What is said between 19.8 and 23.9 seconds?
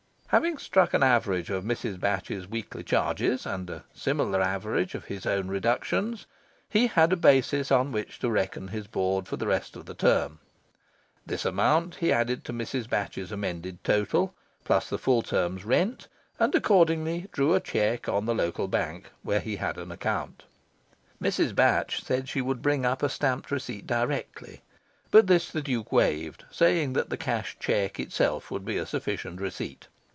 account. Mrs. Batch said she would bring up a stamped receipt